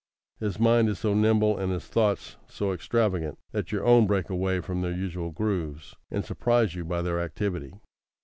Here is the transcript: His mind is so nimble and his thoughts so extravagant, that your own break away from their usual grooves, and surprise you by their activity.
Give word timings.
His 0.39 0.59
mind 0.59 0.89
is 0.89 0.97
so 0.97 1.13
nimble 1.13 1.59
and 1.59 1.71
his 1.71 1.85
thoughts 1.85 2.35
so 2.47 2.73
extravagant, 2.73 3.37
that 3.51 3.71
your 3.71 3.85
own 3.85 4.07
break 4.07 4.31
away 4.31 4.59
from 4.59 4.81
their 4.81 4.91
usual 4.91 5.29
grooves, 5.29 5.95
and 6.09 6.25
surprise 6.25 6.73
you 6.73 6.83
by 6.83 7.03
their 7.03 7.19
activity. 7.21 7.75